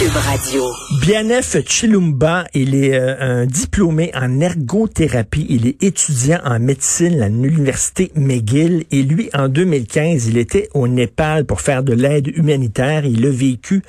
[0.00, 0.64] Cube Radio.
[1.02, 5.44] Bianef Chilumba, il est euh, un diplômé en ergothérapie.
[5.50, 8.84] Il est étudiant en médecine à l'université McGill.
[8.92, 13.04] Et lui, en 2015, il était au Népal pour faire de l'aide humanitaire.
[13.04, 13.82] Il a vécu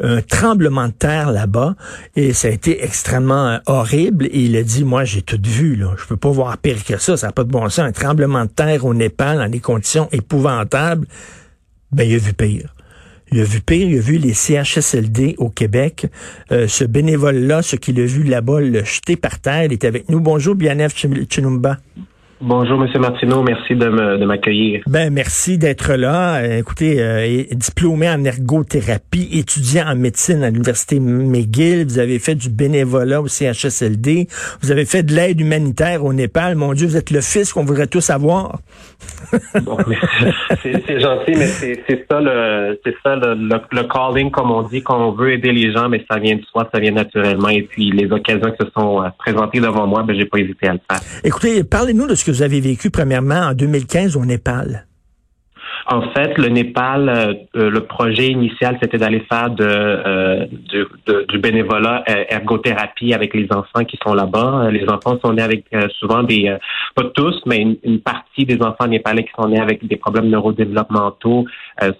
[0.00, 1.74] un tremblement de terre là-bas
[2.14, 4.26] et ça a été extrêmement euh, horrible.
[4.26, 5.74] Et il a dit, moi, j'ai tout vu.
[5.74, 5.96] Là.
[5.98, 7.16] Je peux pas voir pire que ça.
[7.16, 7.80] Ça n'a pas de bon sens.
[7.80, 11.08] Un tremblement de terre au Népal dans des conditions épouvantables.
[11.90, 12.75] Ben, il a vu pire.
[13.32, 16.06] Il a vu pire, il a vu les CHSLD au Québec.
[16.52, 20.08] Euh, ce bénévole-là, ce qu'il a vu là-bas, le jeter par terre, il est avec
[20.08, 20.20] nous.
[20.20, 21.78] Bonjour, Bianef Chinumba.
[22.42, 23.42] Bonjour, Monsieur Martineau.
[23.42, 24.82] Merci de m'accueillir.
[24.86, 26.36] Ben, merci d'être là.
[26.36, 31.86] Euh, écoutez, euh, diplômé en ergothérapie, étudiant en médecine à l'Université McGill.
[31.86, 34.26] Vous avez fait du bénévolat au CHSLD.
[34.60, 36.56] Vous avez fait de l'aide humanitaire au Népal.
[36.56, 38.58] Mon Dieu, vous êtes le fils qu'on voudrait tous avoir.
[39.62, 39.78] bon,
[40.62, 45.32] c'est gentil, mais c'est ça le ça le, le, calling, comme on dit, qu'on veut
[45.32, 47.48] aider les gens, mais ça vient de soi, ça vient naturellement.
[47.48, 50.68] Et puis les occasions qui se sont euh, présentées devant moi, ben j'ai pas hésité
[50.68, 51.00] à le faire.
[51.24, 54.86] Écoutez, parlez-nous de ce que vous avez vécu premièrement en 2015 au Népal?
[55.88, 60.46] En fait, le Népal, euh, euh, le projet initial, c'était d'aller faire euh,
[61.28, 64.68] du, bénévolat ergothérapie avec les enfants qui sont là-bas.
[64.72, 65.66] Les enfants sont nés avec
[66.00, 66.56] souvent des,
[66.96, 71.44] pas tous, mais une, partie des enfants népalais qui sont nés avec des problèmes neurodéveloppementaux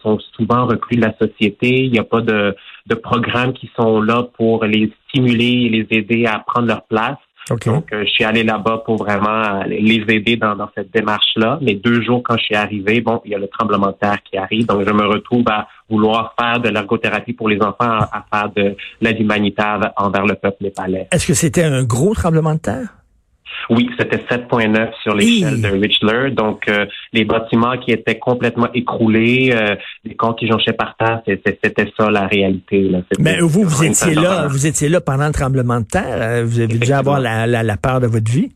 [0.02, 1.84] sont souvent reclus de la société.
[1.84, 5.86] Il n'y a pas de, de programmes qui sont là pour les stimuler et les
[5.90, 7.18] aider à prendre leur place.
[7.48, 11.58] Donc, euh, je suis allé là-bas pour vraiment les aider dans, cette démarche-là.
[11.62, 14.18] Mais deux jours quand je suis arrivé, bon, il y a le tremblement de terre
[14.24, 14.66] qui arrive.
[14.66, 17.76] Donc, je me retrouve à vouloir faire de l'ergothérapie pour les enfants,
[18.12, 21.06] à, faire de l'aide humanitaire envers le peuple népalais.
[21.12, 22.88] Est-ce que c'était un gros tremblement de terre?
[23.70, 26.30] Oui, c'était 7.9 sur l'échelle de Richler.
[26.30, 31.22] Donc, euh, les bâtiments qui étaient complètement écroulés, euh, les corps qui jonchaient par terre,
[31.26, 32.90] c'était ça la réalité.
[33.18, 36.04] Mais vous, vous étiez là, vous étiez là pendant le tremblement de terre.
[36.08, 38.50] Euh, vous avez dû avoir la, la, la peur de votre vie?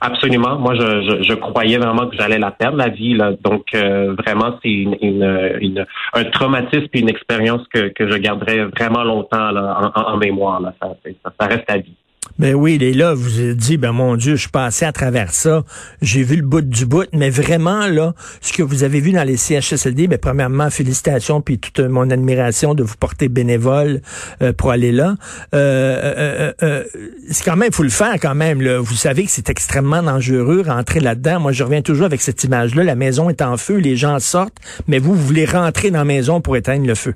[0.00, 0.58] Absolument.
[0.58, 3.14] Moi, je, je, croyais vraiment que j'allais la perdre, la vie.
[3.14, 3.32] Là.
[3.42, 9.02] Donc, vraiment, c'est une, une, un traumatisme et une expérience que, que je garderai vraiment
[9.02, 10.60] longtemps là, en, mémoire.
[10.60, 10.74] Là.
[10.82, 10.94] Ça,
[11.24, 11.96] ça, ça, reste à vie.
[12.38, 14.92] Ben oui, il est là, vous avez dit, ben mon Dieu, je suis passé à
[14.92, 15.64] travers ça,
[16.02, 19.22] j'ai vu le bout du bout, mais vraiment, là, ce que vous avez vu dans
[19.22, 24.00] les CHSLD, ben premièrement, félicitations, puis toute mon admiration de vous porter bénévole
[24.42, 25.14] euh, pour aller là.
[25.54, 26.84] Euh, euh,
[27.30, 28.80] c'est quand même, faut le faire quand même, là.
[28.80, 31.38] Vous savez que c'est extrêmement dangereux, rentrer là-dedans.
[31.38, 34.58] Moi, je reviens toujours avec cette image-là, la maison est en feu, les gens sortent,
[34.88, 37.14] mais vous, vous voulez rentrer dans la maison pour éteindre le feu.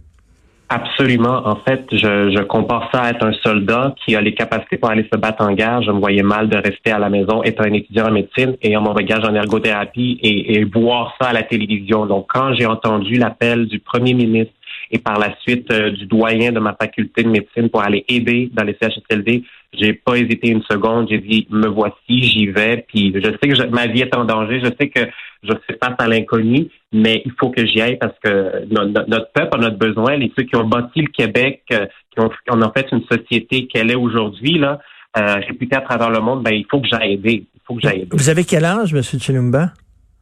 [0.71, 1.47] Absolument.
[1.47, 4.91] En fait, je, je compare ça à être un soldat qui a les capacités pour
[4.91, 5.81] aller se battre en guerre.
[5.81, 8.77] Je me voyais mal de rester à la maison, être un étudiant en médecine, et
[8.77, 12.05] mon bagage en ergothérapie et, voir ça à la télévision.
[12.05, 14.53] Donc, quand j'ai entendu l'appel du premier ministre
[14.91, 18.51] et par la suite euh, du doyen de ma faculté de médecine pour aller aider
[18.53, 21.09] dans les CHSLD, j'ai pas hésité une seconde.
[21.11, 22.85] J'ai dit, me voici, j'y vais.
[22.89, 24.61] Puis je sais que ma vie est en danger.
[24.61, 25.01] Je sais que
[25.43, 29.57] je fais face à l'inconnu, mais il faut que j'y aille parce que notre, peuple
[29.57, 30.17] a notre besoin.
[30.17, 32.31] Les ceux qui ont bâti le Québec, euh, qui ont,
[32.63, 34.81] en fait une société qu'elle est aujourd'hui, là,
[35.17, 37.47] euh, réputée à travers le monde, ben il faut que j'aille aider.
[37.55, 38.09] Il faut que j'aille aider.
[38.13, 39.03] Vous avez quel âge, M.
[39.03, 39.73] Chilumba?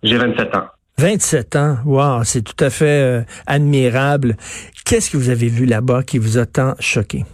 [0.02, 0.66] J'ai 27 ans.
[0.98, 4.36] 27 ans, wow, c'est tout à fait euh, admirable.
[4.86, 7.24] Qu'est-ce que vous avez vu là-bas qui vous a tant choqué?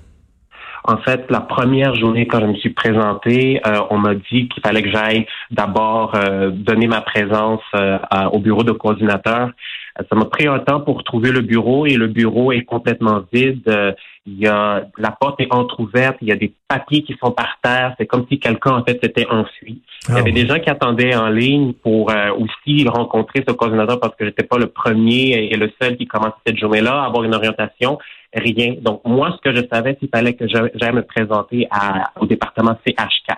[0.84, 4.62] En fait, la première journée quand je me suis présenté, euh, on m'a dit qu'il
[4.65, 7.98] fallait que j'aille d'abord euh, donner ma présence euh,
[8.32, 9.50] au bureau de coordinateur.
[9.97, 13.94] Ça m'a pris un temps pour trouver le bureau et le bureau est complètement vide.
[14.25, 17.59] Il y a la porte est entrouverte, il y a des papiers qui sont par
[17.62, 17.94] terre.
[17.99, 19.82] C'est comme si quelqu'un en fait s'était enfui.
[20.09, 24.00] il y avait ah des gens qui attendaient en ligne pour aussi rencontrer ce coordinateur
[24.00, 27.25] parce que j'étais pas le premier et le seul qui commençait cette journée-là à avoir
[27.25, 27.99] une orientation
[28.34, 28.75] rien.
[28.81, 32.26] Donc, moi, ce que je savais, c'est qu'il fallait que j'aille me présenter à, au
[32.26, 33.37] département CH4.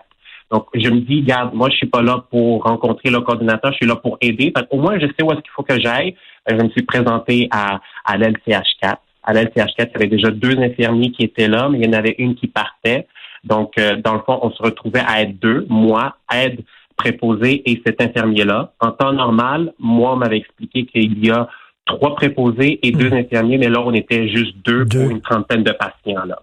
[0.50, 3.78] Donc, je me dis, regarde, moi, je suis pas là pour rencontrer le coordinateur, je
[3.78, 4.52] suis là pour aider.
[4.70, 6.14] Au moins, je sais où est-ce qu'il faut que j'aille.
[6.48, 8.96] Je me suis présenté à, à l'LCH4.
[9.24, 11.98] À l'LCH4, il y avait déjà deux infirmiers qui étaient là, mais il y en
[11.98, 13.06] avait une qui partait.
[13.42, 16.60] Donc, euh, dans le fond, on se retrouvait à être deux, moi, aide
[16.96, 18.72] préposé et cet infirmier-là.
[18.80, 21.48] En temps normal, moi, on m'avait expliqué qu'il y a
[21.86, 23.14] trois préposés et deux hmm.
[23.14, 26.24] infirmiers, mais là, on était juste deux, pour une trentaine de patients.
[26.26, 26.40] là.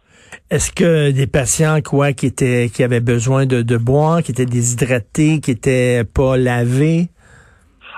[0.49, 4.45] Est-ce que des patients quoi qui étaient qui avaient besoin de, de boire, qui étaient
[4.45, 7.07] déshydratés, qui étaient pas lavés?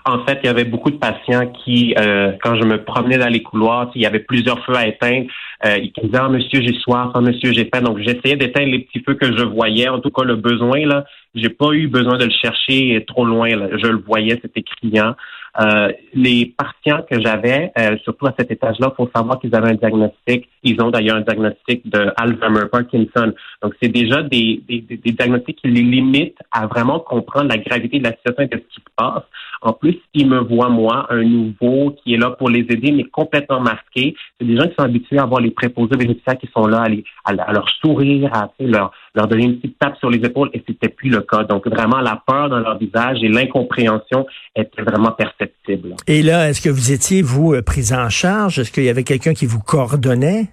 [0.05, 3.29] En fait, il y avait beaucoup de patients qui, euh, quand je me promenais dans
[3.29, 5.27] les couloirs, il y avait plusieurs feux à éteindre.
[5.65, 7.81] Euh, ils disaient ah, monsieur, j'ai soif, ah, monsieur, j'ai faim.
[7.81, 9.87] Donc, j'essayais d'éteindre les petits feux que je voyais.
[9.87, 11.05] En tout cas, le besoin, là,
[11.35, 13.55] j'ai pas eu besoin de le chercher trop loin.
[13.55, 13.69] Là.
[13.81, 15.15] Je le voyais, c'était criant.
[15.59, 19.75] Euh, les patients que j'avais, euh, surtout à cet étage-là, faut savoir qu'ils avaient un
[19.75, 20.49] diagnostic.
[20.63, 23.33] Ils ont d'ailleurs un diagnostic de Alzheimer, Parkinson.
[23.61, 27.99] Donc, c'est déjà des, des, des, diagnostics qui les limitent à vraiment comprendre la gravité
[27.99, 29.23] de la situation et de ce qui se passe.
[29.63, 33.05] En plus, ils me voient, moi, un nouveau qui est là pour les aider, mais
[33.05, 34.13] complètement masqué.
[34.39, 36.85] C'est des gens qui sont habitués à voir les préposés bénéficiaires qui sont là,
[37.25, 40.61] à, à, leur sourire, à leur, leur donner une petite tape sur les épaules, et
[40.67, 41.43] c'était plus le cas.
[41.43, 44.25] Donc, vraiment, la peur dans leur visage et l'incompréhension
[44.55, 45.95] étaient vraiment perceptibles.
[46.07, 48.59] Et là, est-ce que vous étiez, vous, euh, pris en charge?
[48.59, 50.49] Est-ce qu'il y avait quelqu'un qui vous coordonnait?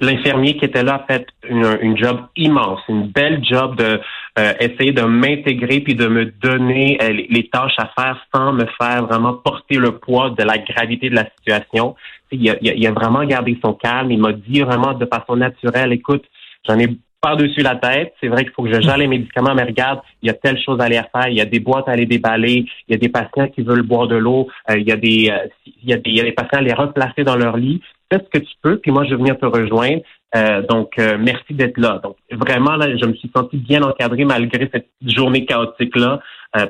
[0.00, 4.00] L'infirmier qui était là a fait une, job immense, une belle job de
[4.36, 9.06] essayer de m'intégrer puis de me donner euh, les, tâches à faire sans me faire
[9.06, 11.94] vraiment porter le poids de la gravité de la situation.
[12.32, 14.10] Il a, il a vraiment gardé son calme.
[14.10, 16.24] Il m'a dit vraiment de façon naturelle, écoute,
[16.66, 16.88] j'en ai
[17.24, 18.12] par-dessus la tête.
[18.20, 20.60] C'est vrai qu'il faut que je gère les médicaments, mais regarde, il y a telle
[20.60, 21.28] chose à aller faire.
[21.28, 22.66] Il y a des boîtes à aller déballer.
[22.86, 24.48] Il y a des patients qui veulent boire de l'eau.
[24.68, 26.58] Euh, il, y a des, euh, il, y a des, il y a des patients
[26.58, 27.80] à les replacer dans leur lit.
[28.12, 30.02] Fais ce que tu peux, puis moi, je vais venir te rejoindre.
[30.36, 32.00] Euh, donc, merci d'être là.
[32.02, 36.20] Donc, vraiment, là, je me suis senti bien encadré malgré cette journée chaotique-là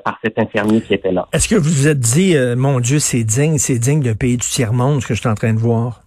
[0.04, 1.26] par cet infirmier qui était là.
[1.32, 4.46] Est-ce que vous vous êtes dit, mon Dieu, c'est digne, c'est digne d'un pays du
[4.46, 6.03] tiers-monde, ce que je suis en train de voir?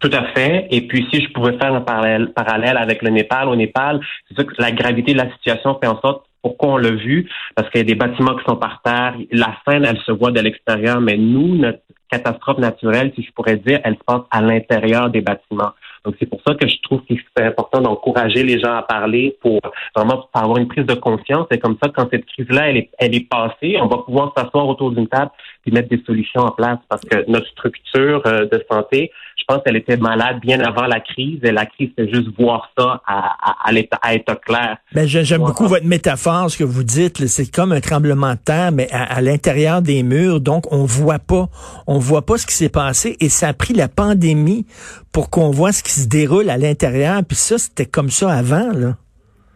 [0.00, 0.68] Tout à fait.
[0.70, 4.34] Et puis, si je pouvais faire un parallèle, parallèle avec le Népal, au Népal, c'est
[4.34, 7.68] sûr que la gravité de la situation fait en sorte pourquoi on l'a vu, parce
[7.70, 9.14] qu'il y a des bâtiments qui sont par terre.
[9.32, 11.80] La scène, elle se voit de l'extérieur, mais nous, notre
[12.10, 15.72] catastrophe naturelle, si je pourrais dire, elle se passe à l'intérieur des bâtiments.
[16.04, 19.36] Donc, c'est pour ça que je trouve qu'il est important d'encourager les gens à parler
[19.42, 19.60] pour
[19.94, 21.46] vraiment avoir une prise de conscience.
[21.50, 24.68] Et comme ça, quand cette crise-là, elle est, elle est passée, on va pouvoir s'asseoir
[24.68, 25.30] autour d'une table
[25.66, 29.10] et mettre des solutions en place parce que notre structure euh, de santé,
[29.48, 33.02] pense qu'elle était malade bien avant la crise et la crise, c'est juste voir ça
[33.06, 33.70] à, à,
[34.02, 34.76] à, être clair.
[34.94, 37.26] Ben, j'aime beaucoup votre métaphore, ce que vous dites.
[37.26, 40.40] C'est comme un tremblement de terre, mais à, l'intérieur des murs.
[40.40, 41.48] Donc, on voit pas,
[41.86, 44.66] on voit pas ce qui s'est passé et ça a pris la pandémie
[45.12, 47.22] pour qu'on voit ce qui se déroule à l'intérieur.
[47.26, 48.96] Puis ça, c'était comme ça avant, là.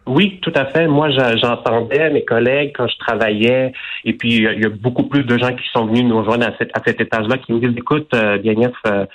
[0.06, 0.88] Oui, tout à fait.
[0.88, 3.72] Moi, j'entendais mes collègues quand je travaillais,
[4.04, 6.56] et puis il y a beaucoup plus de gens qui sont venus nous rejoindre à,
[6.58, 8.38] cet, à cet étage-là qui me disent, écoute, euh,
[8.86, 9.06] euh,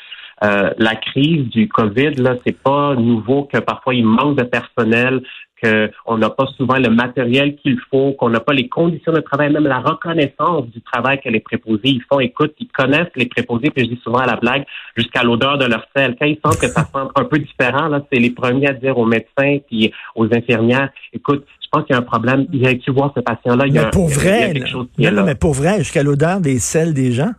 [0.44, 5.22] euh, la crise du COVID, là, c'est pas nouveau que parfois il manque de personnel,
[5.64, 9.52] qu'on n'a pas souvent le matériel qu'il faut, qu'on n'a pas les conditions de travail,
[9.52, 12.20] même la reconnaissance du travail que les préposés ils font.
[12.20, 15.66] Écoute, ils connaissent les préposés, puis je dis souvent à la blague, jusqu'à l'odeur de
[15.66, 16.16] leur sel.
[16.20, 18.98] Quand ils sentent que ça sent un peu différent, là, c'est les premiers à dire
[18.98, 22.46] aux médecins puis aux infirmières, écoute, je pense qu'il y a un problème.
[22.54, 23.66] Il tu voir ce patient-là?
[23.68, 26.94] Il y a, pour vrai, quelque chose qui mais pour vrai, jusqu'à l'odeur des selles
[26.94, 27.32] des gens?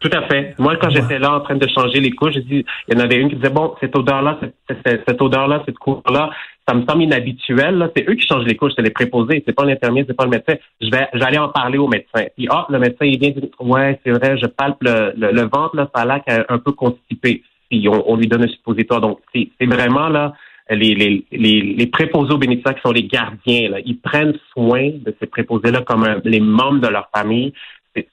[0.00, 0.54] Tout à fait.
[0.58, 3.04] Moi, quand j'étais là en train de changer les couches, j'ai dit, il y en
[3.04, 6.30] avait une qui disait, bon, cette odeur-là, cette, cette odeur-là, cette couleur-là,
[6.68, 7.90] ça me semble inhabituel.
[7.96, 10.30] C'est eux qui changent les couches, c'est les préposés, c'est pas l'infirmier, c'est pas le
[10.30, 10.54] médecin.
[10.80, 12.26] Je vais, j'allais en parler au médecin.
[12.36, 15.74] Puis ah, le médecin il vient dire, ouais, c'est vrai, je palpe le, le, ventre,
[15.74, 17.42] là, ça a l'air un peu constipé.
[17.70, 19.00] Puis on, lui donne un suppositoire.
[19.00, 20.34] Donc c'est, vraiment là.
[20.70, 24.90] Les, les, les, les préposés aux bénéficiaires qui sont les gardiens, là, ils prennent soin
[24.90, 27.54] de ces préposés-là comme les membres de leur famille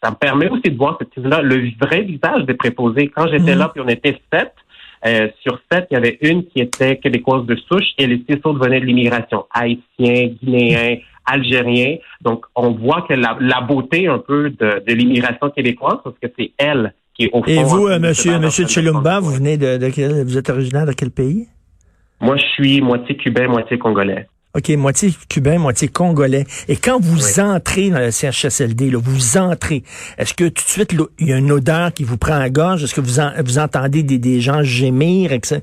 [0.03, 3.11] ça me permet aussi de voir cette là le vrai visage des préposés.
[3.15, 3.59] Quand j'étais mhm.
[3.59, 4.53] là, puis on était sept,
[5.05, 8.37] euh, sur sept, il y avait une qui était québécoise de souche et les six
[8.43, 11.97] autres venaient de l'immigration, haïtiens, guinéens, algériens.
[12.21, 16.93] Donc, on voit que la, beauté un peu de, l'immigration québécoise, parce que c'est elle
[17.13, 17.49] qui est au fond.
[17.51, 20.93] Et vous, euh, monsieur, monsieur Chilumba, vous venez de, de quel, vous êtes originaire de
[20.93, 21.47] quel pays?
[22.19, 24.27] Moi, je suis moitié cubain, moitié congolais.
[24.55, 26.45] OK, moitié cubain, moitié congolais.
[26.69, 29.83] Et quand vous entrez dans le CHSLD, là, vous entrez,
[30.17, 32.83] est-ce que tout de suite, il y a une odeur qui vous prend à gorge?
[32.83, 35.33] Est-ce que vous, vous entendez des, des gens gémir?
[35.33, 35.61] Etc.?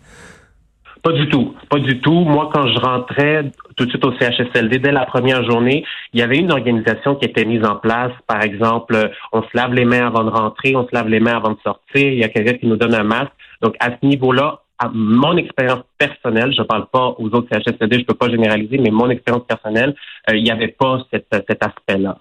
[1.03, 1.55] Pas du tout.
[1.69, 2.21] Pas du tout.
[2.21, 6.23] Moi, quand je rentrais tout de suite au CHSLD, dès la première journée, il y
[6.23, 8.13] avait une organisation qui était mise en place.
[8.29, 11.37] Par exemple, on se lave les mains avant de rentrer, on se lave les mains
[11.37, 12.13] avant de sortir.
[12.13, 13.33] Il y a quelqu'un qui nous donne un masque.
[13.63, 14.62] Donc, à ce niveau-là,
[14.93, 19.11] mon expérience personnelle, je parle pas aux autres CHSLD, je peux pas généraliser, mais mon
[19.11, 19.95] expérience personnelle,
[20.29, 22.19] euh, il n'y avait pas cet, aspect-là.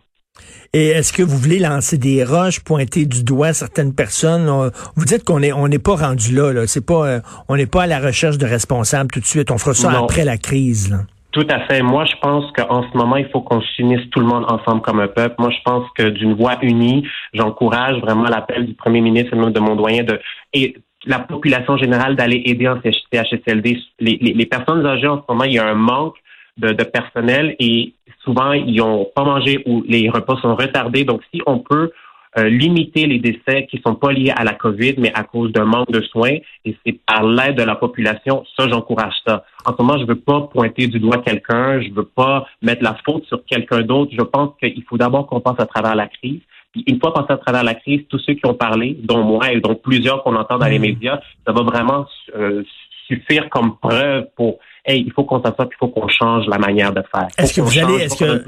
[0.74, 4.50] Et est-ce que vous voulez lancer des roches, pointer du doigt certaines personnes?
[4.96, 6.68] Vous dites qu'on est on n'est pas rendu là, là.
[6.68, 9.52] c'est pas euh, on n'est pas à la recherche de responsables tout de suite.
[9.52, 10.98] On fera ça après la crise.
[11.32, 11.82] Tout à fait.
[11.82, 15.00] Moi, je pense qu'en ce moment, il faut qu'on s'unisse tout le monde ensemble comme
[15.00, 15.36] un peuple.
[15.40, 19.52] Moi, je pense que d'une voix unie, j'encourage vraiment l'appel du premier ministre et même
[19.52, 20.20] de mon doyen de
[20.54, 23.80] et la population générale d'aller aider en CHSLD.
[24.00, 26.18] Les, personnes âgées, en ce moment, il y a un manque
[26.58, 27.94] de, personnel et
[28.24, 31.04] souvent, ils n'ont pas mangé ou les repas sont retardés.
[31.04, 31.92] Donc, si on peut
[32.38, 35.66] euh, limiter les décès qui sont pas liés à la COVID, mais à cause d'un
[35.66, 39.44] manque de soins, et c'est par l'aide de la population, ça, j'encourage ça.
[39.66, 42.96] En ce moment, je veux pas pointer du doigt quelqu'un, je veux pas mettre la
[43.06, 44.12] faute sur quelqu'un d'autre.
[44.18, 46.42] Je pense qu'il faut d'abord qu'on passe à travers la crise.
[46.72, 49.52] Puis une fois passé à travers la crise, tous ceux qui ont parlé, dont moi
[49.52, 50.82] et dont plusieurs qu'on entend dans les mm.
[50.82, 52.64] médias, ça va vraiment euh,
[53.08, 56.94] suffire comme preuve pour hey, il faut qu'on s'assoie, il faut qu'on change la manière
[56.94, 57.28] de faire.
[57.38, 58.44] Est-ce que vous allez, est-ce que,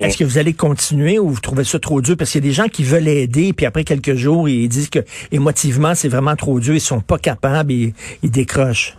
[0.00, 2.16] est-ce que vous allez continuer ou vous trouvez ça trop dur?
[2.16, 4.90] Parce qu'il y a des gens qui veulent aider, puis après quelques jours, ils disent
[4.90, 5.00] que
[5.30, 8.96] émotivement, c'est vraiment trop dur, ils sont pas capables, et ils décrochent.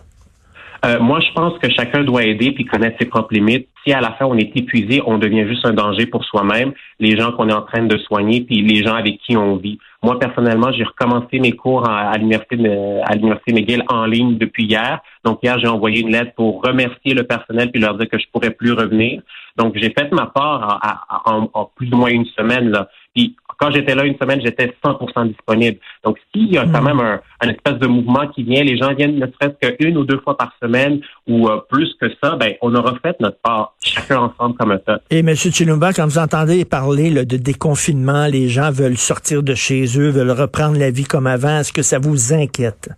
[0.85, 3.67] Euh, moi, je pense que chacun doit aider puis connaître ses propres limites.
[3.83, 7.17] Si à la fin on est épuisé, on devient juste un danger pour soi-même, les
[7.17, 9.79] gens qu'on est en train de soigner, puis les gens avec qui on vit.
[10.03, 12.57] Moi, personnellement, j'ai recommencé mes cours à, l'université
[13.03, 14.99] à l'université McGill en ligne depuis hier.
[15.23, 18.25] Donc hier, j'ai envoyé une lettre pour remercier le personnel puis leur dire que je
[18.31, 19.21] pourrais plus revenir.
[19.57, 20.81] Donc j'ai fait ma part
[21.25, 22.89] en, en, plus ou moins une semaine là.
[23.13, 25.77] Puis quand j'étais là une semaine, j'étais 100% disponible.
[26.03, 26.85] Donc, s'il y a quand hmm.
[26.85, 30.03] même un, un, espèce de mouvement qui vient, les gens viennent ne serait-ce qu'une ou
[30.03, 33.73] deux fois par semaine ou euh, plus que ça, ben, on aura fait notre part,
[33.83, 34.99] chacun ensemble comme ça.
[35.09, 35.33] Et M.
[35.35, 40.31] Chilumba, quand vous entendez parler de déconfinement, les gens veulent sortir de chez eux, veulent
[40.31, 42.89] reprendre la vie comme avant, est-ce que ça vous inquiète?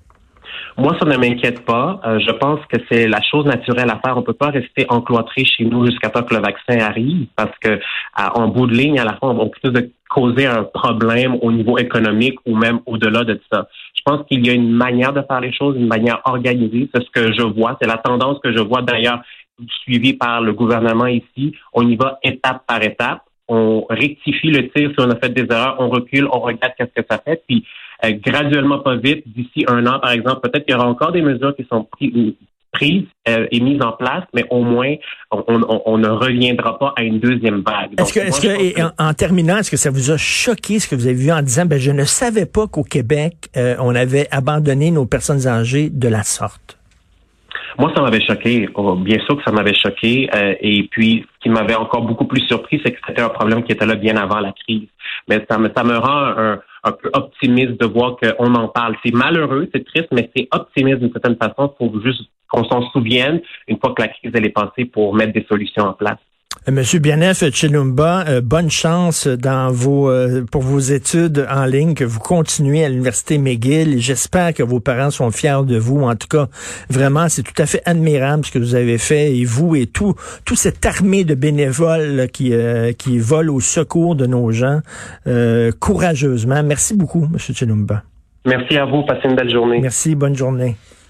[0.79, 1.99] Moi, ça ne m'inquiète pas.
[2.05, 4.15] Euh, je pense que c'est la chose naturelle à faire.
[4.15, 7.79] On peut pas rester encloîtré chez nous jusqu'à temps que le vaccin arrive, parce que
[8.15, 11.79] en bout de ligne, à la fin, on va de causer un problème au niveau
[11.79, 13.67] économique ou même au-delà de ça.
[13.95, 16.87] Je pense qu'il y a une manière de faire les choses, une manière organisée.
[16.93, 17.75] C'est ce que je vois.
[17.81, 19.21] C'est la tendance que je vois d'ailleurs
[19.81, 21.55] suivie par le gouvernement ici.
[21.73, 23.23] On y va étape par étape.
[23.47, 27.01] On rectifie le tir si on a fait des erreurs, on recule, on regarde qu'est-ce
[27.01, 27.65] que ça fait, puis
[28.05, 31.21] euh, graduellement, pas vite, d'ici un an, par exemple, peut-être qu'il y aura encore des
[31.21, 31.87] mesures qui sont
[32.71, 34.95] prises euh, et mises en place, mais au moins,
[35.31, 37.99] on, ne reviendra pas à une deuxième vague.
[37.99, 41.07] Est-ce que, est-ce que en, terminant, est-ce que ça vous a choqué ce que vous
[41.07, 44.91] avez vu en disant, ben, je ne savais pas qu'au Québec, euh, on avait abandonné
[44.91, 46.76] nos personnes âgées de la sorte?
[47.77, 48.67] Moi, ça m'avait choqué.
[48.73, 50.29] Oh, bien sûr que ça m'avait choqué.
[50.61, 53.71] et puis, ce qui m'avait encore beaucoup plus surpris, c'est que c'était un problème qui
[53.71, 54.87] était là bien avant la crise.
[55.27, 58.95] Mais ça me, ça me rend un, un peu optimiste de voir qu'on en parle.
[59.05, 63.41] C'est malheureux, c'est triste, mais c'est optimiste d'une certaine façon pour juste qu'on s'en souvienne
[63.67, 66.19] une fois que la crise elle est passée pour mettre des solutions en place.
[66.67, 71.93] Euh, Monsieur Bianef Chilumba, euh, bonne chance dans vos euh, pour vos études en ligne,
[71.93, 73.99] que vous continuez à l'université McGill.
[73.99, 76.01] J'espère que vos parents sont fiers de vous.
[76.01, 76.47] En tout cas,
[76.89, 80.15] vraiment, c'est tout à fait admirable ce que vous avez fait et vous et tout
[80.45, 82.53] toute cette armée de bénévoles qui
[82.97, 84.81] qui volent au secours de nos gens
[85.79, 86.63] courageusement.
[86.63, 88.03] Merci beaucoup, Monsieur Chilumba.
[88.45, 89.03] Merci à vous.
[89.03, 89.79] Passez une belle journée.
[89.81, 90.15] Merci.
[90.15, 90.75] Bonne journée.